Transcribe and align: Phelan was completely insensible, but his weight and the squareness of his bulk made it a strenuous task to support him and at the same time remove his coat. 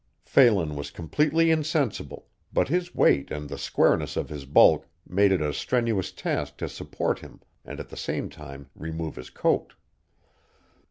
Phelan 0.25 0.75
was 0.75 0.89
completely 0.89 1.51
insensible, 1.51 2.25
but 2.51 2.69
his 2.69 2.95
weight 2.95 3.29
and 3.29 3.47
the 3.47 3.57
squareness 3.59 4.17
of 4.17 4.29
his 4.29 4.45
bulk 4.45 4.87
made 5.07 5.31
it 5.31 5.43
a 5.43 5.53
strenuous 5.53 6.11
task 6.11 6.57
to 6.57 6.67
support 6.67 7.19
him 7.19 7.39
and 7.63 7.79
at 7.79 7.89
the 7.89 7.95
same 7.95 8.27
time 8.27 8.67
remove 8.73 9.15
his 9.15 9.29
coat. 9.29 9.75